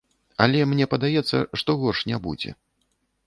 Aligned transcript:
Але 0.43 0.61
мне 0.69 0.87
падаецца, 0.93 1.43
што 1.63 1.75
горш 1.81 1.99
не 2.13 2.17
будзе. 2.27 2.49